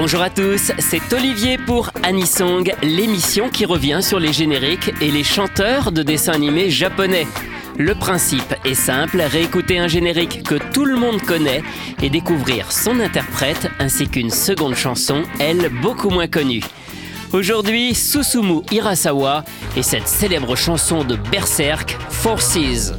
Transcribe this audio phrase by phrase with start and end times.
[0.00, 5.24] Bonjour à tous, c'est Olivier pour Anisong, l'émission qui revient sur les génériques et les
[5.24, 7.26] chanteurs de dessins animés japonais.
[7.78, 11.64] Le principe est simple, réécouter un générique que tout le monde connaît
[12.00, 16.62] et découvrir son interprète ainsi qu'une seconde chanson, elle beaucoup moins connue.
[17.32, 19.44] Aujourd'hui, Susumu Hirasawa
[19.76, 22.92] et cette célèbre chanson de Berserk, Forces.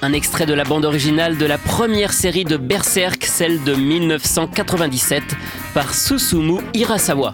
[0.00, 5.24] Un extrait de la bande originale de la première série de Berserk, celle de 1997,
[5.74, 7.32] par Susumu Hirasawa.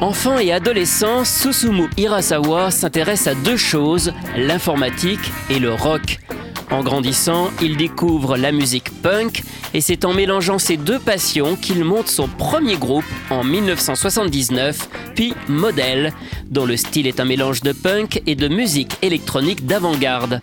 [0.00, 6.18] Enfant et adolescent, Susumu Hirasawa s'intéresse à deux choses, l'informatique et le rock.
[6.72, 9.44] En grandissant, il découvre la musique punk
[9.74, 15.32] et c'est en mélangeant ces deux passions qu'il monte son premier groupe en 1979, puis
[15.48, 16.12] Model,
[16.50, 20.40] dont le style est un mélange de punk et de musique électronique d'avant-garde.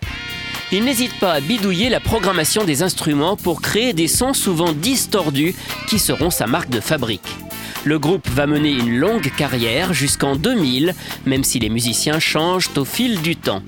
[0.72, 5.54] Il n'hésite pas à bidouiller la programmation des instruments pour créer des sons souvent distordus
[5.86, 7.28] qui seront sa marque de fabrique.
[7.84, 10.92] Le groupe va mener une longue carrière jusqu'en 2000,
[11.24, 13.62] même si les musiciens changent au fil du temps.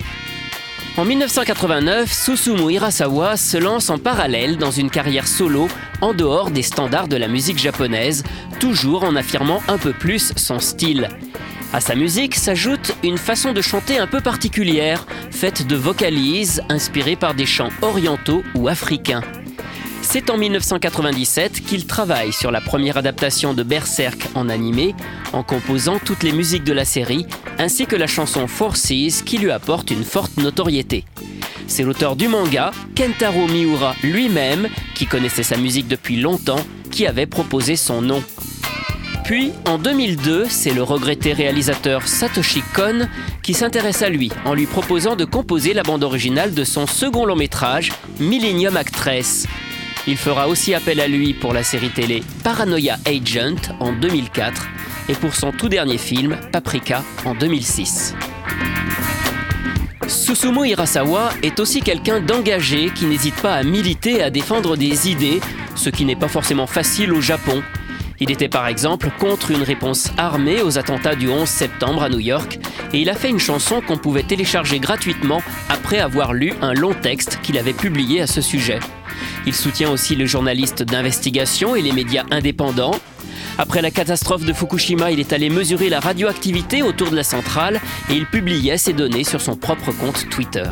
[0.97, 5.69] En 1989, Susumu Hirasawa se lance en parallèle dans une carrière solo
[6.01, 8.25] en dehors des standards de la musique japonaise,
[8.59, 11.07] toujours en affirmant un peu plus son style.
[11.71, 17.15] À sa musique s'ajoute une façon de chanter un peu particulière, faite de vocalises inspirées
[17.15, 19.21] par des chants orientaux ou africains.
[20.01, 24.95] C'est en 1997 qu'il travaille sur la première adaptation de Berserk en animé,
[25.31, 27.27] en composant toutes les musiques de la série,
[27.59, 28.87] ainsi que la chanson Forces
[29.23, 31.05] qui lui apporte une forte notoriété.
[31.67, 37.27] C'est l'auteur du manga, Kentaro Miura lui-même, qui connaissait sa musique depuis longtemps, qui avait
[37.27, 38.23] proposé son nom.
[39.29, 43.07] Puis, en 2002, c'est le regretté réalisateur Satoshi Kon
[43.43, 47.25] qui s'intéresse à lui en lui proposant de composer la bande originale de son second
[47.25, 49.45] long métrage, Millennium Actress,
[50.07, 54.67] il fera aussi appel à lui pour la série télé Paranoia Agent en 2004
[55.09, 58.15] et pour son tout dernier film, Paprika, en 2006.
[60.07, 65.07] Susumu Hirasawa est aussi quelqu'un d'engagé qui n'hésite pas à militer et à défendre des
[65.07, 65.39] idées,
[65.75, 67.61] ce qui n'est pas forcément facile au Japon.
[68.21, 72.19] Il était par exemple contre une réponse armée aux attentats du 11 septembre à New
[72.19, 72.59] York
[72.93, 76.93] et il a fait une chanson qu'on pouvait télécharger gratuitement après avoir lu un long
[76.93, 78.79] texte qu'il avait publié à ce sujet.
[79.45, 82.95] Il soutient aussi les journalistes d'investigation et les médias indépendants.
[83.57, 87.79] Après la catastrophe de Fukushima, il est allé mesurer la radioactivité autour de la centrale
[88.09, 90.69] et il publiait ces données sur son propre compte Twitter.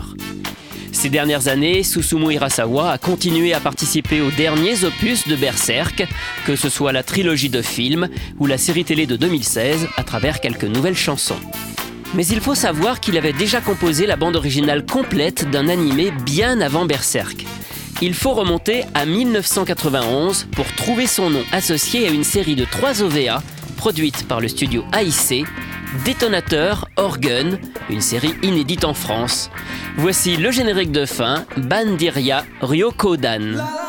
[0.97, 6.07] Ces dernières années, Susumu Hirasawa a continué à participer aux derniers opus de Berserk,
[6.43, 8.09] que ce soit la trilogie de films
[8.39, 11.37] ou la série télé de 2016 à travers quelques nouvelles chansons.
[12.15, 16.61] Mais il faut savoir qu'il avait déjà composé la bande originale complète d'un animé bien
[16.61, 17.45] avant Berserk
[18.01, 23.01] il faut remonter à 1991 pour trouver son nom associé à une série de trois
[23.01, 23.41] OVA
[23.75, 25.45] produite par le studio AIC,
[26.03, 27.57] Détonateur Orgun,
[27.89, 29.49] une série inédite en France.
[29.95, 33.55] Voici le générique de fin, Bandiria Ryokodan.
[33.55, 33.86] Vous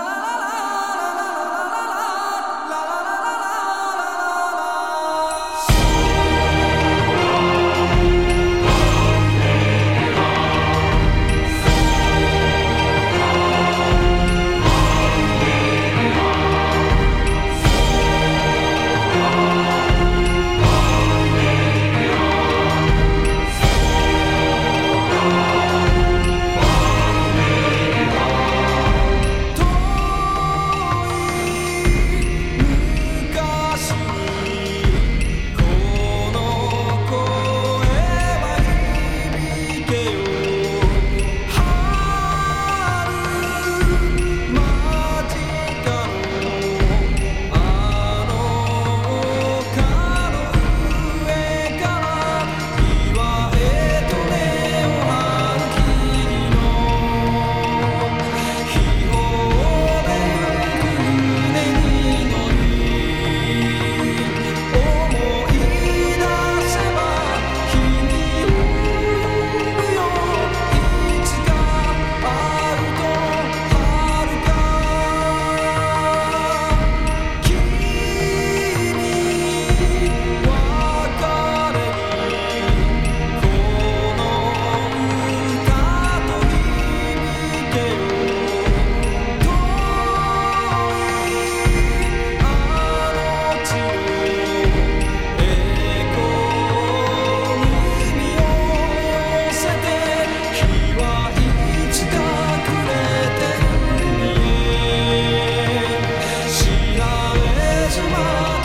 [108.21, 108.58] Oh.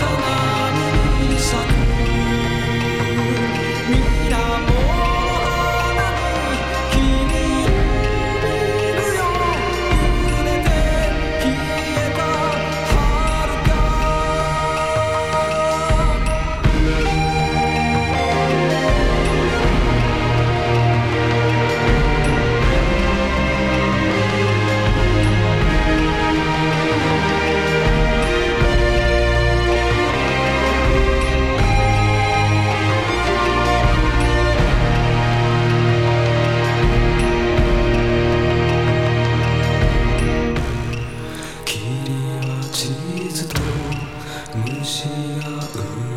[44.62, 45.10] 不需
[45.42, 46.13] 要。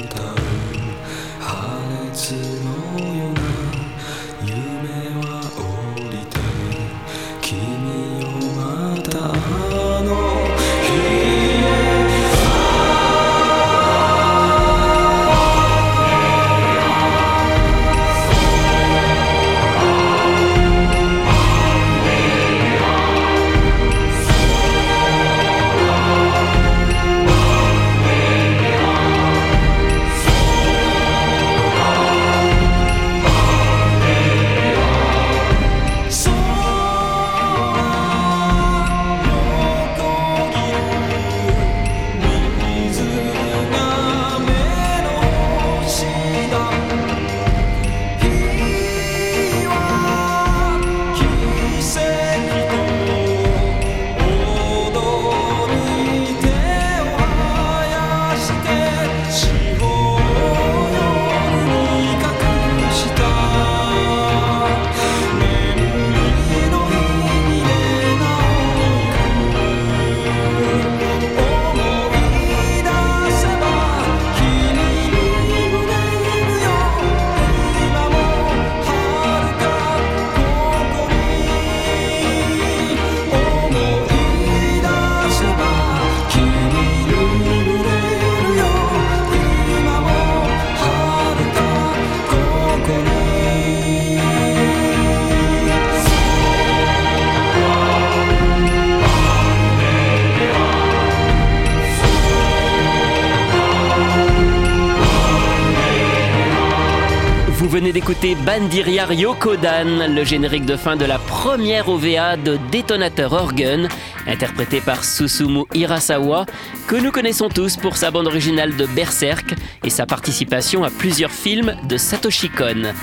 [107.76, 113.86] Venez d'écouter Bandiria Yokodan, le générique de fin de la première OVA de Détonateur Organ,
[114.26, 116.46] interprété par Susumu Hirasawa,
[116.88, 119.54] que nous connaissons tous pour sa bande originale de Berserk
[119.84, 122.94] et sa participation à plusieurs films de Satoshi Kon.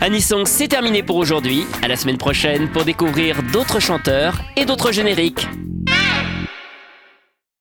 [0.00, 1.64] Anisong, c'est terminé pour aujourd'hui.
[1.84, 5.46] À la semaine prochaine pour découvrir d'autres chanteurs et d'autres génériques.